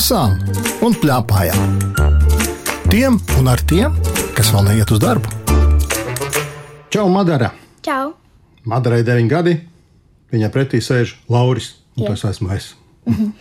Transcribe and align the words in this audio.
lasām 0.00 0.38
un 0.80 0.94
plēpājām. 0.96 1.72
Tiem 2.88 3.18
un 3.36 3.48
ar 3.52 3.60
tiem, 3.68 3.92
kas 4.32 4.48
vēl 4.54 4.70
neiet 4.70 4.92
uz 4.94 5.00
darbu. 5.02 5.28
Čau, 6.88 7.04
Madara! 7.12 7.50
Čau! 7.84 8.14
Madarai 8.64 9.02
9 9.04 9.28
gadi, 9.28 9.58
viņai 10.32 10.48
pretī 10.54 10.80
sēž 10.80 11.12
Lauris, 11.28 11.74
un 11.98 12.06
Jā. 12.06 12.14
tas 12.14 12.24
esmu 12.30 12.48
es. 12.54 12.70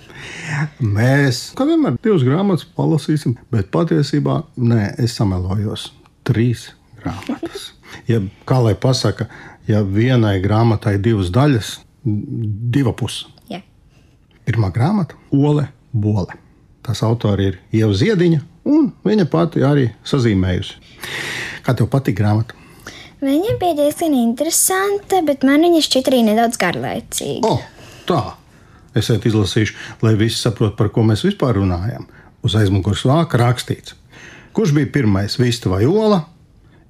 Mēs, 0.98 1.40
kā 1.56 1.64
vienmēr, 1.70 1.96
divas 2.04 2.28
grāmatas 2.28 2.68
palasīsim, 2.76 3.38
bet 3.56 3.72
patiesībā 3.72 4.42
nē, 4.60 4.82
es 5.00 5.16
samelojos. 5.16 5.94
Trīs 6.28 6.74
grāmatas. 7.00 7.70
Ja, 8.12 8.20
kā 8.44 8.60
lai 8.66 8.76
pasaka, 8.76 9.30
ja 9.70 9.80
vienai 9.88 10.36
grāmatai 10.44 10.98
divas 11.00 11.32
daļas, 11.32 11.72
diva 12.04 12.92
puses. 12.92 13.32
Jā. 13.48 13.64
Pirmā 14.44 14.74
grāmata- 14.76 15.16
Ole 15.48 15.70
Bole. 15.96 16.49
Tas 16.90 17.04
autori 17.06 17.52
ir 17.52 17.58
Ieva 17.78 17.94
Ziediņa, 17.94 18.40
un 18.66 18.88
viņa 19.06 19.28
pati 19.30 19.62
arī 19.62 19.84
sazīmējusi. 20.10 20.80
Kā 21.62 21.76
tev 21.78 21.86
patīk 21.94 22.16
grāmata? 22.18 22.56
Viņa 23.22 23.54
bija 23.62 23.76
diezgan 23.78 24.16
interesanta, 24.18 25.20
bet 25.28 25.46
man 25.46 25.62
viņa 25.68 25.84
šķiet 25.86 26.10
arī 26.10 26.24
nedaudz 26.32 26.58
garlaicīga. 26.58 27.46
O, 27.46 27.60
tā. 28.10 28.24
Es 28.98 29.06
šeit 29.06 29.28
izlasīšu, 29.30 29.76
lai 30.02 30.16
visi 30.18 30.42
saprotu, 30.42 30.74
par 30.80 30.90
ko 30.96 31.04
mēs 31.06 31.22
vispār 31.28 31.60
runājam. 31.60 32.10
Uz 32.42 32.58
aizmugures 32.58 33.06
vāka 33.06 33.38
rakstīts, 33.38 33.94
kurš 34.58 34.74
bija 34.80 34.90
pirmais, 34.98 35.38
vista 35.38 35.70
vai 35.70 35.84
ola? 35.86 36.24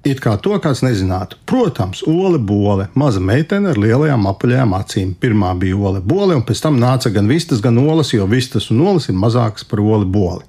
It 0.00 0.22
kā 0.24 0.32
to 0.40 0.56
kāds 0.64 0.80
nezinātu. 0.80 1.36
Protams, 1.44 2.00
Ole 2.08 2.38
Bole, 2.40 2.86
maza 2.96 3.20
meitene 3.20 3.74
ar 3.74 3.80
lielajām 3.80 4.24
apaļajām 4.30 4.72
acīm. 4.78 5.10
Pirmā 5.20 5.50
bija 5.60 5.76
Ole 5.76 6.00
Bole, 6.00 6.38
un 6.38 6.44
pēc 6.48 6.62
tam 6.64 6.78
nāca 6.80 7.12
gan 7.12 7.28
vistas, 7.28 7.60
gan 7.60 7.76
olas, 7.82 8.14
jo 8.14 8.24
vistas 8.30 8.70
un 8.72 8.80
olas 8.88 9.10
ir 9.12 9.18
mazākas 9.20 9.68
par 9.68 9.82
Ole 9.84 10.08
Boli. 10.08 10.46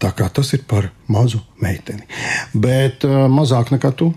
Tā 0.00 0.14
kā 0.16 0.30
tas 0.32 0.54
ir 0.56 0.64
par 0.64 0.88
mazu 1.12 1.42
meiteni. 1.60 2.06
Bet 2.56 3.04
uh, 3.04 3.26
mazāk 3.28 3.74
nekā 3.74 3.92
tu, 3.92 4.08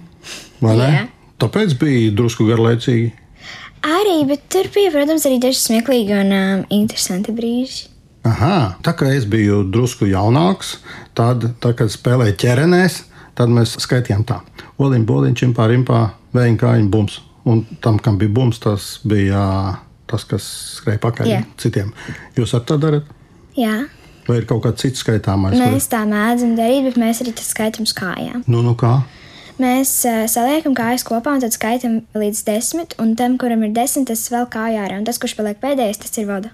vai 0.64 0.78
ne? 0.80 0.88
Jā. 0.94 1.04
Tāpēc 1.44 1.76
bija 1.82 2.14
drusku 2.16 2.48
garlaicīgi. 2.48 3.12
Arī, 3.84 4.22
bet 4.30 4.46
tur 4.48 4.70
bija, 4.72 4.94
protams, 4.94 5.26
arī 5.28 5.42
daži 5.44 5.60
smieklīgi 5.60 6.16
un 6.16 6.32
um, 6.32 6.62
interesanti 6.72 7.36
brīži. 7.36 7.90
Aha, 8.24 8.78
tā 8.80 8.94
kā 8.96 9.10
es 9.12 9.26
biju 9.28 9.66
drusku 9.68 10.08
jaunāks, 10.08 10.78
tad, 11.18 11.44
tā, 11.60 11.74
kad 11.76 11.92
spēlēju 11.92 12.38
ķerenēs, 12.40 13.02
tad 13.38 13.54
mēs 13.54 13.78
skaitījām 13.84 14.26
tā. 14.30 14.42
Oliņš, 14.82 15.08
boliņš, 15.10 15.40
čimpā, 15.42 15.68
rimpā, 15.72 16.04
vējiņa 16.36 16.62
kājiņa, 16.62 16.92
bums. 16.94 17.20
Un 17.50 17.66
tam, 17.84 17.98
kam 18.00 18.18
bija 18.22 18.32
bums, 18.32 18.62
tas 18.64 18.96
bija 19.08 19.42
tas, 20.08 20.24
kas 20.30 20.46
skrēja 20.78 21.02
pakaļ 21.04 21.28
Jā. 21.32 21.42
citiem. 21.60 21.92
Jūs 22.38 22.54
ar 22.56 22.64
tā 22.70 22.78
darat? 22.80 23.10
Jā, 23.58 23.84
Vai 24.24 24.38
ir 24.40 24.46
kaut 24.48 24.62
kāds 24.64 24.80
cits 24.80 25.04
skaitāmais? 25.04 25.58
mēs 25.60 25.90
tā 25.92 26.00
mēdzam 26.08 26.54
darīt, 26.56 26.86
bet 26.88 27.00
mēs 27.02 27.20
arī 27.24 27.34
skaitām 27.44 27.84
uz 27.84 27.92
kājām. 27.98 28.44
Nu, 28.48 28.62
nu 28.64 28.72
kā? 28.80 29.02
Mēs 29.60 29.92
uh, 30.08 30.24
saliekam 30.32 30.74
kājas 30.78 31.04
kopā 31.06 31.36
un 31.36 31.44
tad 31.44 31.54
skaitām 31.54 32.00
līdz 32.18 32.44
desmit, 32.48 32.96
un 33.04 33.14
tam, 33.20 33.36
kuram 33.42 33.66
ir 33.68 33.74
desmit, 33.76 34.08
tas 34.10 34.24
vēl 34.32 34.48
kājā 34.54 34.86
ārā, 34.88 35.02
un 35.02 35.08
tas, 35.08 35.20
kurš 35.22 35.36
paliek 35.38 35.60
pēdējais, 35.62 36.00
tas 36.06 36.16
ir 36.18 36.30
vada. 36.30 36.54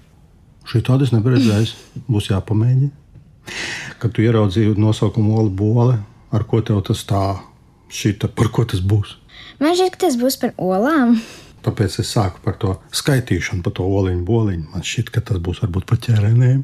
Šī 0.68 0.82
tāda 0.86 1.06
es 1.06 1.14
nebiju 1.14 1.36
redzējis. 1.36 1.76
Būs 2.12 2.28
jāpamēģina. 2.32 2.90
Kad 4.02 4.12
tu 4.16 4.26
ieraudzīji 4.26 4.74
nosaukumu 4.78 5.38
Ola 5.38 5.54
Bole, 5.62 5.96
ar 6.32 6.46
ko 6.48 6.62
tev 6.64 6.82
tas 6.86 7.04
tā 7.08 7.24
šita, 7.90 8.30
par 8.34 8.50
ko 8.54 8.64
tas 8.68 8.82
būs? 8.82 9.16
Man 9.60 9.76
šķiet, 9.76 9.94
ka 9.96 10.06
tas 10.06 10.18
būs 10.20 10.38
par 10.40 10.54
olām. 10.60 11.18
Tāpēc 11.60 11.98
es 12.00 12.10
sāku 12.14 12.40
par 12.44 12.56
to 12.60 12.74
skaitīšanu, 12.96 13.60
par 13.66 13.74
to 13.76 13.84
oliņu, 13.84 14.22
boliņu. 14.24 14.70
Man 14.72 14.84
šķiet, 14.86 15.10
ka 15.12 15.20
tas 15.28 15.40
būs 15.44 15.60
varbūt 15.64 15.88
par 15.90 16.00
ķērenēm. 16.06 16.62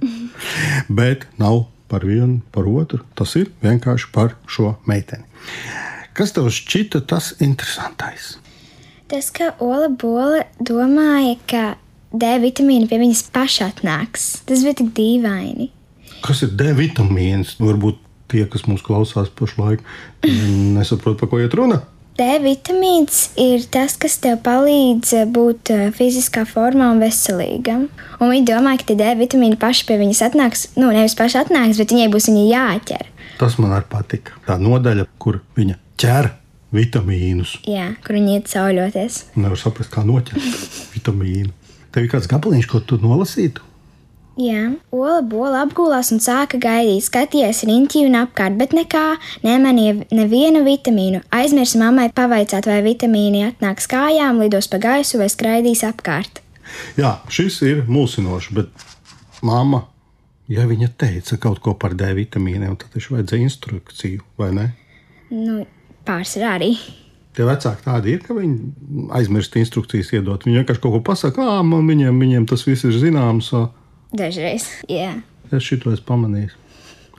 Bet 1.00 1.26
nav 1.40 1.66
par 1.90 2.06
vienu, 2.08 2.40
par 2.54 2.68
otru. 2.70 3.02
Tas 3.18 3.36
ir 3.36 3.50
vienkārši 3.64 4.10
par 4.14 4.34
šo 4.48 4.74
meiteni. 4.88 5.26
Kas 6.16 6.32
tev 6.32 6.48
šķita 6.48 7.02
tas 7.10 7.34
interesantais? 7.44 8.36
Tas, 9.06 9.28
ka 9.30 9.52
Ola 9.62 9.90
Bola 9.92 10.46
domāja, 10.58 11.36
ka 11.46 11.64
D 12.16 12.30
vitamīna 12.42 12.88
pie 12.88 12.98
viņas 13.02 13.26
paša 13.34 13.68
atnāks, 13.74 14.24
tas 14.48 14.64
bija 14.64 14.80
tik 14.80 14.94
dīvaini. 14.96 15.68
Kas 16.24 16.40
ir 16.46 16.56
D 16.56 16.72
vitamīns? 16.78 17.58
Varbūt 17.60 18.00
tie, 18.32 18.44
kas 18.50 18.66
mūs 18.68 18.84
klausās 18.86 19.30
pašlaik, 19.32 19.84
nesaprot, 20.76 21.18
par 21.20 21.30
ko 21.32 21.42
iet 21.42 21.54
runa. 21.56 21.82
D 22.16 22.24
vitamīns 22.40 23.26
ir 23.36 23.66
tas, 23.68 23.92
kas 24.00 24.14
tev 24.24 24.38
palīdz 24.46 25.10
eh, 25.18 25.26
būt 25.28 25.72
eh, 25.74 25.82
fiziskā 25.92 26.46
formā 26.48 26.88
un 26.94 27.02
veselīgam. 27.04 27.82
Un 28.16 28.32
viņi 28.32 28.46
domā, 28.48 28.72
ka 28.80 28.86
tie 28.88 28.96
D 28.96 29.10
vitamīni 29.18 29.58
paši 29.60 29.84
pie 29.84 29.98
viņas 30.00 30.22
atnāks. 30.30 30.62
Nu, 30.80 30.88
nevis 30.96 31.16
paši 31.18 31.42
atnāks, 31.42 31.76
bet 31.76 31.92
viņai 31.92 32.08
būs 32.14 32.30
viņa 32.30 32.46
jāķer. 32.54 33.12
Tas 33.36 33.58
man 33.60 33.76
arī 33.76 33.84
patika. 33.92 34.38
Tā 34.48 34.56
nodaļa, 34.56 35.04
kur 35.20 35.42
viņa 35.58 35.76
ķer 36.00 36.30
vitamīnus. 36.76 37.58
Jā, 37.68 37.90
kur 38.06 38.16
viņi 38.16 38.38
iet 38.38 38.48
sauļoties. 38.48 39.20
Nevar 39.36 39.60
saprast, 39.60 39.92
kā 39.92 40.06
noķert 40.08 40.40
vitamīnu. 40.96 41.52
Tev 41.92 42.06
ir 42.06 42.12
kāds 42.16 42.32
gabaliņš, 42.32 42.70
ko 42.72 42.80
tu 42.80 42.96
nolasītu? 43.04 43.60
Jā, 44.36 44.66
Ola 44.92 45.22
bola 45.24 45.62
apgulās 45.64 46.10
un 46.12 46.18
sāka 46.20 46.58
gaidīt, 46.60 47.06
skatījās 47.06 47.62
riņķī 47.64 48.02
un 48.04 48.18
apkārt, 48.20 48.58
bet 48.60 48.74
nekā 48.76 49.04
nemanīja 49.40 49.94
nevienu 50.12 50.60
vitamīnu. 50.66 51.22
Aizmirsa 51.32 51.80
mammai 51.80 52.10
pavaicāt, 52.12 52.68
vai 52.68 52.82
vitamīni 52.84 53.46
atnāks 53.46 53.88
kājām, 53.88 54.42
lidos 54.44 54.68
pa 54.68 54.76
gaisu 54.82 55.22
vai 55.22 55.30
skraidīs 55.32 55.80
apkārt. 55.88 56.42
Jā, 57.00 57.14
šis 57.32 57.62
ir 57.64 57.80
mulsinošs, 57.88 58.50
bet 58.58 58.84
mamma, 59.40 59.86
ja 60.52 60.68
viņa 60.68 60.90
teica 61.00 61.40
kaut 61.40 61.62
ko 61.64 61.72
par 61.72 61.96
D 61.96 62.12
vitamīniem, 62.18 62.76
tad 62.76 62.92
taču 62.92 63.16
vajadzēja 63.16 63.48
instrukciju, 63.48 64.20
vai 64.36 64.50
ne? 64.58 64.66
Nu, 65.32 65.62
pārsvarā 66.04 66.58
arī. 66.58 66.74
Tie 67.32 67.48
vecāki 67.48 67.88
tādi 67.88 68.12
ir, 68.18 68.20
ka 68.20 68.36
viņi 68.36 69.08
aizmirst 69.16 69.56
instrukcijas 69.56 70.12
iedot. 70.12 70.44
Viņi 70.44 70.60
vienkārši 70.60 70.84
kaut 70.84 70.98
ko 70.98 71.02
pasakā, 71.08 71.48
man 71.64 71.88
viņiem, 71.88 72.20
viņiem 72.20 72.48
tas 72.52 72.68
viss 72.68 72.84
ir 72.84 73.00
zināms. 73.00 73.48
ā." 73.56 73.64
Dažreiz. 74.16 74.68
Jā. 74.88 75.18
Es 75.52 75.66
šito 75.66 75.92
esmu 75.92 76.06
pamanījis. 76.08 76.54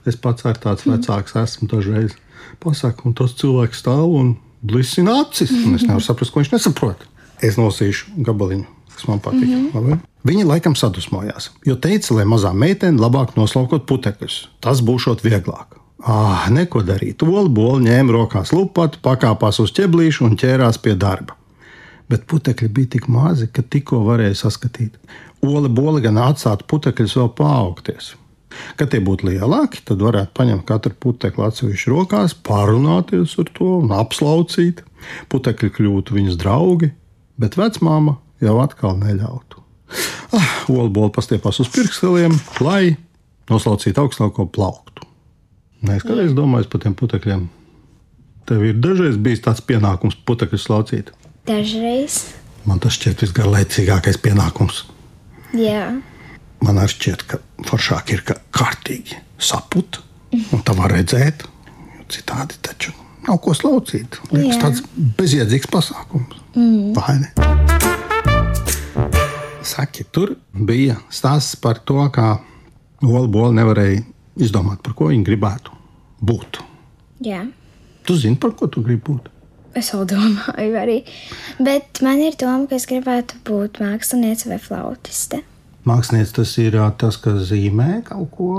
Es 0.08 0.18
pats 0.20 0.46
ar 0.48 0.58
tāds 0.62 0.88
vecāks 0.88 1.36
esmu 1.38 1.68
dažreiz 1.72 2.16
pasaku, 2.64 3.10
un 3.10 3.16
tas 3.18 3.36
cilvēks 3.38 3.82
stāv 3.84 4.08
un 4.18 4.36
blisina 4.66 5.22
acis. 5.22 5.52
un 5.52 5.76
Es 5.78 5.86
nevaru 5.86 6.04
saprast, 6.04 6.34
ko 6.34 6.42
viņš 6.42 6.54
nesaprot. 6.56 7.04
Es 7.44 7.60
nosīšu 7.60 8.18
gabaliņu, 8.26 8.66
kas 8.96 9.08
man 9.10 9.20
patīk. 9.22 9.48
Mm 9.48 9.72
-hmm. 9.74 10.00
Viņi 10.28 10.46
laikam 10.48 10.76
sadusmojās, 10.76 11.52
jo 11.66 11.76
teica, 11.76 12.14
lai 12.16 12.26
mazā 12.26 12.54
meitene 12.54 13.00
labāk 13.00 13.36
noslaukot 13.36 13.86
putekļus. 13.86 14.48
Tas 14.60 14.82
būšot 14.82 15.24
vieglāk. 15.24 15.78
Ah, 16.04 16.50
neko 16.50 16.82
darīt. 16.84 17.24
Olu 17.24 17.50
bolu 17.50 17.80
ņēma 17.80 18.12
rokās 18.12 18.54
lupatu, 18.54 19.00
pakāpās 19.02 19.60
uz 19.60 19.72
ķeblīšu 19.72 20.26
un 20.26 20.38
ķērās 20.38 20.82
pie 20.82 20.96
darba 20.96 21.38
bet 22.10 22.26
putekļi 22.28 22.70
bija 22.72 22.94
tik 22.96 23.08
mazi, 23.12 23.50
ka 23.52 23.62
tikko 23.62 24.00
varēja 24.08 24.38
saskatīt. 24.44 24.96
Ola 25.46 25.70
bola 25.70 26.02
gan 26.02 26.18
atstātu 26.22 26.66
putekļus 26.70 27.18
vēl 27.20 27.30
paaugties. 27.38 28.16
Kad 28.78 28.90
tie 28.94 29.02
būtu 29.04 29.28
lielāki, 29.28 29.84
tad 29.86 30.02
varētu 30.02 30.34
paņemt 30.38 30.66
katru 30.68 30.96
putekli 30.98 31.46
atsevišķi 31.46 31.92
rokās, 31.94 32.34
pārunāties 32.48 33.36
ar 33.42 33.52
to 33.58 33.70
un 33.84 33.94
apslaucīt. 33.94 34.82
Putekļi 35.30 35.70
kļūtu 35.76 36.16
viņas 36.18 36.40
draugi, 36.42 36.90
bet 37.38 37.58
vecmāma 37.60 38.18
jau 38.42 38.56
atkal 38.64 38.98
neļautu. 38.98 39.62
Ah, 40.36 40.50
Ola 40.72 40.90
bola 40.92 41.12
pastiepās 41.14 41.62
uz 41.64 41.70
pirksteliem, 41.72 42.34
lai 42.64 42.98
noslaucītu 43.52 44.04
augstāko 44.04 44.48
plauktu. 44.52 45.06
Nē, 45.86 46.00
es 46.00 46.04
kādreiz 46.08 46.34
domāju 46.36 46.68
par 46.72 46.82
tiem 46.84 46.98
putekļiem. 46.98 47.46
Tev 48.50 48.66
ir 48.66 48.78
dažreiz 48.82 49.20
bijis 49.22 49.44
tāds 49.46 49.62
pienākums 49.64 50.18
putekļus 50.28 50.68
slaucīt. 50.68 51.14
Dažreiz. 51.48 52.24
Man 52.68 52.82
tas 52.84 52.98
šķiet 52.98 53.24
visgarlaicīgākais 53.24 54.20
pienākums. 54.24 54.86
Jā. 55.58 55.88
Man 56.66 56.80
arī 56.82 56.94
šķiet, 56.94 57.26
ka 57.30 57.40
foršāk 57.68 58.14
ir, 58.16 58.24
ka 58.26 58.38
kārtīgi 58.56 59.18
saput, 59.42 60.00
un 60.34 60.64
tā 60.66 60.76
var 60.78 60.94
redzēt. 60.94 61.46
Citādi 62.08 62.56
taču 62.64 62.94
nav 63.28 63.42
ko 63.44 63.52
slaucīt. 63.58 64.20
Liekas, 64.32 64.56
Jā. 64.56 64.62
tāds 64.64 64.84
bezjēdzīgs 65.18 65.68
pasākums. 65.72 66.38
Mm. 66.56 66.94
Vai 66.96 67.18
ne? 67.20 67.30
Saki, 69.68 70.06
tur 70.16 70.38
bija 70.54 70.96
stāsts 71.12 71.58
par 71.60 71.82
to, 71.84 72.00
kā 72.16 72.38
Ola 73.04 73.28
Bola 73.28 73.52
nevarēja 73.60 74.06
izdomāt, 74.40 74.80
par 74.86 74.96
ko 74.98 75.10
viņa 75.12 75.28
gribētu 75.28 75.76
būt. 76.24 76.62
Jā. 77.28 77.44
Tu 78.08 78.16
zini, 78.16 78.40
par 78.40 78.56
ko 78.56 78.70
tu 78.72 78.82
gribi 78.86 79.04
būt? 79.10 79.28
Es 79.78 79.92
vēl 79.94 80.08
domāju, 80.10 80.74
arī. 80.80 80.98
Bet 81.62 82.02
man 82.06 82.24
ir 82.24 82.38
doma, 82.40 82.66
ka 82.70 82.80
es 82.80 82.88
gribētu 82.90 83.38
būt 83.46 83.78
māksliniece 83.84 84.50
vai 84.50 84.58
flautiste. 84.62 85.44
Mākslinieks 85.88 86.34
tas 86.36 86.52
ir 86.60 86.76
tas, 87.00 87.18
kas 87.22 87.48
zīmē 87.52 88.02
kaut 88.08 88.32
ko. 88.36 88.52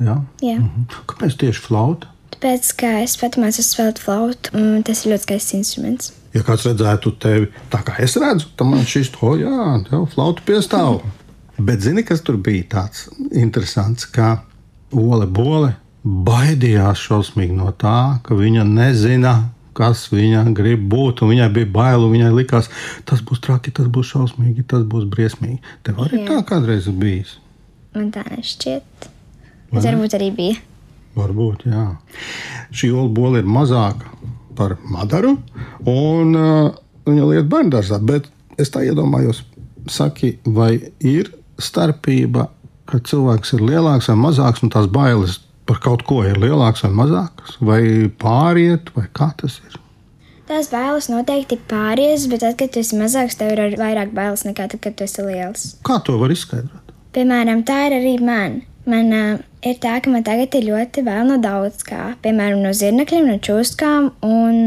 Jā. 0.00 0.58
Mhm. 0.60 0.86
Kāpēc 1.10 1.38
tieši 1.42 1.64
flauta? 1.66 2.08
Tāpēc, 2.34 2.70
ka 2.80 2.90
es 3.02 3.16
pat 3.20 3.36
mācos 3.40 3.70
spēlēt 3.72 4.00
flautu, 4.02 4.54
un 4.58 4.82
tas 4.86 5.04
ir 5.04 5.14
ļoti 5.14 5.26
skaists 5.26 5.54
instruments. 5.58 6.12
Ja 6.34 6.42
kāds 6.42 6.64
redzētu 6.66 7.12
tevi 7.22 7.50
tā, 7.70 7.82
kā 7.86 7.94
es 8.02 8.16
redzu, 8.18 8.48
tad 8.58 8.66
man 8.66 8.82
šis 8.88 9.12
to, 9.14 9.36
jā, 9.38 9.68
tev 9.86 10.08
flauta 10.14 10.42
piestāv. 10.46 10.98
Bet 11.58 11.84
zini, 11.84 12.02
kas 12.02 12.24
tur 12.26 12.40
bija 12.42 12.66
tāds 12.72 13.06
interesants, 13.30 14.08
ka 14.10 14.40
Ole 14.94 15.28
Bole 15.30 15.76
baidījās 16.04 17.00
šausmīgi 17.06 17.54
no 17.56 17.70
tā, 17.78 18.18
ka 18.26 18.36
viņa 18.36 18.64
nezina, 18.66 19.34
kas 19.76 20.06
viņa 20.12 20.44
grib 20.56 20.84
būt, 20.90 21.24
viņai 21.26 21.48
bija 21.54 21.70
bail, 21.74 22.06
viņai 22.12 22.30
likās, 22.34 22.70
tas 23.08 23.22
būs 23.24 23.42
traki, 23.44 23.74
tas 23.74 23.88
būs 23.90 24.12
šausmīgi, 24.14 24.66
tas 24.70 24.84
būs 24.88 25.08
briesmīgi. 25.10 25.60
Tev 25.86 26.00
arī 26.06 26.22
Jā. 26.22 26.28
tā 26.30 26.38
kādreiz 26.52 26.88
bijis. 26.88 27.38
Man 27.94 28.10
tā 28.14 28.24
nešķiet. 28.28 29.10
Tas 29.74 29.86
varbūt 29.86 30.16
arī 30.18 30.30
bija. 30.34 30.60
Varbūt, 31.14 31.66
jā. 31.70 31.84
Šī 32.74 32.90
olbola 32.94 33.42
ir 33.42 33.50
mazāka 33.50 34.10
par 34.58 34.76
madaru, 34.90 35.36
un 35.90 36.34
uh, 36.38 36.74
viņa 37.06 37.30
lieta 37.30 37.46
bērngārzā. 37.50 38.00
Bet 38.02 38.26
es 38.58 38.70
tā 38.74 38.84
iedomājos, 38.86 39.44
saki, 39.90 40.36
vai 40.46 40.76
ir 41.02 41.30
starpība, 41.62 42.48
ka 42.90 43.00
cilvēks 43.00 43.54
ir 43.56 43.64
lielāks 43.64 44.10
vai 44.10 44.18
mazāks, 44.26 44.62
un 44.64 44.72
tās 44.74 44.88
bailes 44.90 45.40
par 45.68 45.80
kaut 45.84 46.04
ko 46.08 46.20
ir 46.26 46.38
lielākas 46.40 46.84
vai 46.86 46.92
mazākas, 47.00 47.56
vai 47.64 47.80
pāriet, 48.20 48.92
vai 48.96 49.06
kā 49.16 49.30
tas 49.40 49.58
ir. 49.64 49.80
Tās 50.44 50.68
bailes 50.68 51.08
noteikti 51.08 51.56
pāries, 51.70 52.26
bet 52.28 52.42
tad, 52.44 52.58
kad 52.60 52.72
tu 52.74 52.82
esi 52.82 52.98
mazāks, 53.00 53.38
tev 53.40 53.54
ir 53.54 53.78
vairāk 53.80 54.12
bailes 54.16 54.44
nekā 54.44 54.68
tad, 54.68 54.82
kad 54.84 54.96
tu 54.98 55.06
esi 55.06 55.24
liels. 55.24 55.70
Kā 55.86 55.96
to 56.04 56.18
var 56.20 56.34
izskaidrot? 56.34 56.92
Piemēram, 57.16 57.62
tā 57.64 57.86
ir 57.88 57.96
arī 57.96 58.14
man. 58.20 58.60
Man 58.90 59.12
uh, 59.16 59.40
ir 59.64 59.78
tā, 59.80 59.96
ka 60.04 60.12
man 60.12 60.26
tagad 60.26 60.52
ir 60.58 60.66
ļoti 60.68 61.06
vēl 61.06 61.30
no 61.30 61.38
daudz 61.40 61.86
kā. 61.88 62.12
Piemēram, 62.24 62.60
no 62.60 62.74
zirnekļiem, 62.76 63.30
no 63.30 63.38
čūskām 63.40 64.10
un 64.26 64.58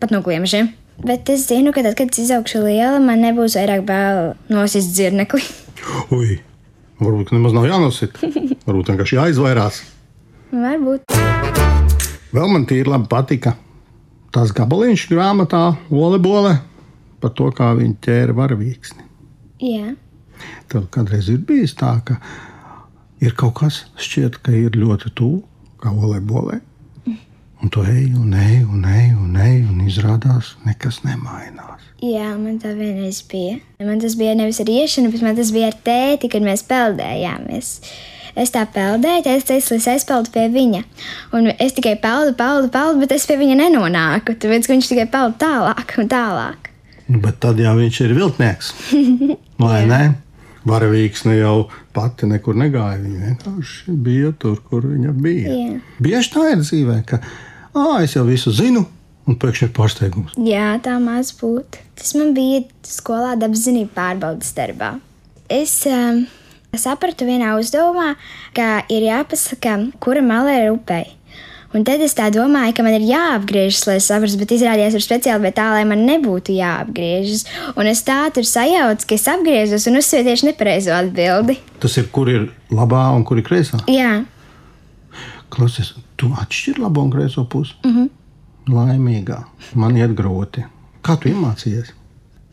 pat 0.00 0.14
no 0.14 0.22
gliemžiem. 0.24 0.72
Bet 1.04 1.28
es 1.32 1.46
zinu, 1.48 1.74
ka 1.76 1.84
tad, 1.84 1.98
kad 2.00 2.12
es 2.12 2.24
izaugšu 2.24 2.64
liela, 2.64 2.96
man 3.04 3.20
nebūs 3.24 3.58
vairāk 3.60 3.84
bail 3.88 4.34
nosist 4.52 4.96
zirnekli. 4.96 5.44
Ui, 6.16 6.40
varbūt 7.00 7.32
nemaz 7.36 7.56
nav 7.56 7.68
jānosit. 7.68 8.16
Varbūt 8.68 8.92
vienkārši 8.92 9.16
jāizvairās. 9.16 9.80
Varbūt. 10.50 11.12
Vēl 12.34 12.48
man 12.50 12.64
tīri 12.66 12.90
labi 12.90 13.06
patika 13.10 13.54
tas 14.34 14.52
gabaliņš 14.54 15.06
grāmatā 15.10 15.62
Olebole 15.90 16.56
par 17.22 17.34
to, 17.38 17.50
kā 17.54 17.72
viņi 17.78 17.98
ķēra 18.02 18.34
varavīksni. 18.34 19.06
Jā. 19.62 19.92
Tad 20.72 20.88
kādreiz 20.94 21.28
ir 21.30 21.42
bijis 21.46 21.74
tā, 21.78 21.92
ka 22.06 22.16
ir 23.22 23.34
kaut 23.38 23.58
kas, 23.60 23.84
šķiet, 24.00 24.40
ka 24.42 24.54
ir 24.56 24.78
ļoti 24.78 25.12
tuvu, 25.18 25.42
kā 25.82 25.92
Olebole. 25.94 26.60
Un 27.60 27.68
tu 27.68 27.82
ej, 27.84 28.06
un 28.16 28.32
ej, 28.32 28.62
un 28.64 28.86
ej, 28.88 29.10
un 29.20 29.34
ej, 29.36 29.58
un 29.68 29.82
izrādās, 29.84 30.54
nekas 30.64 31.02
nemainās. 31.04 31.82
Jā, 32.00 32.30
man 32.40 32.56
tā 32.62 32.72
vienreiz 32.72 33.18
bija. 33.28 33.58
Man 33.84 34.00
tas 34.00 34.16
bija 34.16 34.32
nevis 34.38 34.62
ar 34.62 34.70
iešanu, 34.72 35.10
bet 35.12 35.20
man 35.26 35.36
tas 35.36 35.50
bija 35.52 35.68
ar 35.68 35.76
tēti, 35.84 36.30
kad 36.32 36.46
mēs 36.46 36.64
peldējāmies. 36.70 37.74
Es 38.40 38.54
tā 38.54 38.62
peldēju, 38.72 39.24
teicu, 39.26 39.46
teicu, 39.50 39.76
lai 39.76 39.94
aizpeldu 39.94 40.32
pie 40.32 40.46
viņa. 40.48 40.80
Un 41.36 41.50
es 41.52 41.74
tikai 41.76 41.92
peldu, 42.00 42.32
peldu, 42.38 42.70
peldu, 42.72 43.02
bet 43.02 43.12
es 43.12 43.26
pie 43.28 43.36
viņa 43.36 43.58
nenonāku. 43.58 44.32
Tāpēc 44.40 44.68
viņš 44.70 44.88
tikai 44.94 45.04
peld 45.12 45.36
tālāk 45.42 45.96
un 46.00 46.08
tālāk. 46.08 46.70
Nu, 47.10 47.20
Bet 47.20 47.40
tad 47.42 47.60
jau 47.60 47.74
viņš 47.76 48.00
ir 48.06 48.14
viltnieks. 48.16 48.72
Vai 49.62 49.82
ne? 49.90 50.00
Varavīksne 50.68 51.36
jau 51.38 51.68
pati 51.96 52.28
nekur 52.30 52.56
negāja. 52.56 53.00
Viņa 53.02 53.20
vienkārši 53.26 53.98
bija 54.08 54.32
tur, 54.40 54.56
kur 54.64 54.88
viņa 54.88 55.14
bija. 55.20 55.52
Jā. 55.52 55.76
Bieži 56.00 56.32
tā 56.32 56.46
ir 56.54 56.64
dzīvē, 56.64 56.98
ka 57.08 57.20
ah, 57.20 58.00
es 58.00 58.16
jau 58.16 58.24
visu 58.28 58.52
zinu, 58.56 58.86
un 59.28 59.38
pēkšņi 59.40 59.68
ir 59.68 59.76
pārsteigums. 59.76 60.36
Jā, 60.48 60.72
tā 60.84 60.96
maz 61.02 61.34
būtu. 61.36 61.84
Tas 62.00 62.16
man 62.16 62.32
bija 62.36 62.64
skolā 62.88 63.36
dabas 63.40 63.66
zinību 63.66 63.92
pārbaudas 63.96 64.52
darbā. 64.56 64.94
Es 65.50 65.80
um, 65.90 66.24
sapratu 66.78 67.26
vienā 67.26 67.56
uzdevumā, 67.58 68.14
ka 68.54 68.82
ir 68.92 69.08
jāpasaka, 69.08 69.78
kura 70.02 70.22
malā 70.22 70.58
ir 70.64 70.74
upei. 70.74 71.16
Un 71.70 71.84
tad 71.86 72.02
es 72.02 72.16
tā 72.18 72.26
domāju, 72.34 72.74
ka 72.74 72.82
man 72.82 72.96
ir 72.96 73.04
jāapgriežas, 73.06 73.84
lai 73.86 74.00
saprastu, 74.02 74.40
bet 74.40 74.56
izrādījās 74.56 74.96
ar 74.98 75.04
speciāli, 75.04 75.44
bet 75.46 75.54
tā, 75.54 75.68
lai 75.70 75.84
man 75.86 76.02
nebūtu 76.02 76.56
jāapgriežas. 76.56 77.44
Un 77.78 77.86
es 77.86 78.02
tā 78.02 78.24
tur 78.34 78.42
sajaucu, 78.42 79.06
ka 79.06 79.14
es 79.14 79.28
apgriezos 79.30 79.86
un 79.86 80.00
uzsvēru 80.00 80.26
tieši 80.26 80.48
nepareizo 80.50 80.96
atbildi. 80.96 81.60
Tas 81.78 81.94
ir, 82.02 82.10
kur 82.10 82.30
ir 82.32 82.50
labā 82.74 83.04
un 83.14 83.22
kur 83.26 83.38
ir 83.38 83.46
kreisā. 83.46 83.78
Jā, 83.86 84.24
Klausies, 85.50 85.94
tu 86.18 86.30
atšķiri 86.38 86.82
labo 86.84 87.02
un 87.02 87.10
kreiso 87.10 87.44
pusi. 87.44 87.74
Mm 87.84 87.94
-hmm. 87.96 88.08
Laimīgā. 88.70 89.42
Man 89.74 89.96
iet 89.96 90.14
grūti. 90.14 90.64
Kā 91.02 91.16
tu 91.18 91.28
iemācījies? 91.28 91.92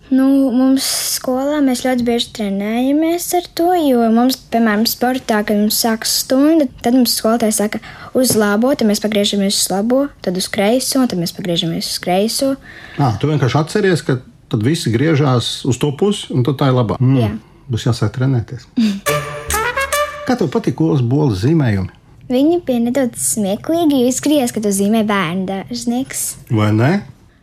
Nu, 0.07 0.25
mums 0.55 0.85
skolā 1.17 1.57
mēs 1.63 1.81
ļoti 1.83 2.05
bieži 2.07 2.29
trenējamies 2.37 3.25
ar 3.35 3.47
to, 3.57 3.71
jo 3.75 4.05
mums, 4.13 4.37
piemēram, 4.53 4.85
sportā, 4.87 5.41
kad 5.43 5.59
mums 5.59 5.81
sākas 5.83 6.13
stunda, 6.21 6.69
tad 6.83 6.95
mums 6.95 7.17
skolotāji 7.19 7.57
saka, 7.57 7.81
uz 8.15 8.31
labo, 8.39 8.71
tad 8.71 8.87
mēs 8.87 9.03
pagriežamies 9.03 9.57
uz 9.59 9.67
labo, 9.73 10.05
tad 10.23 10.39
uz 10.39 10.47
kreiso, 10.53 11.03
tad 11.03 11.19
mēs 11.19 11.35
pagriežamies 11.35 11.91
uz 11.91 11.99
kreiso. 12.03 12.53
À, 12.95 13.11
tu 13.19 13.27
vienkārši 13.27 13.59
atceries, 13.59 14.05
ka 14.07 14.21
tad 14.47 14.63
visi 14.63 14.93
griežās 14.95 15.65
uz 15.67 15.79
to 15.81 15.91
pusi, 15.99 16.31
un 16.31 16.47
tad 16.47 16.59
tā 16.61 16.71
ir 16.71 16.79
labā. 16.79 17.01
Mm. 17.03 17.19
Jā. 17.19 17.33
Būs 17.67 17.89
jāsāk 17.89 18.15
trenēties. 18.15 18.69
Kā 20.27 20.35
tev 20.39 20.47
patīk 20.51 20.79
olas 20.83 21.03
bolas 21.03 21.43
zīmējumi? 21.43 21.91
Viņi 22.31 22.57
bija 22.67 22.83
nedaudz 22.83 23.21
smieklīgi, 23.23 24.01
jo 24.01 24.07
izskatījās, 24.11 24.51
ka 24.55 24.63
tu 24.63 24.71
zīmē 24.75 25.05
bērnu 25.07 25.45
dārznieks. 25.47 26.23
Vai 26.51 26.73
ne? 26.75 26.89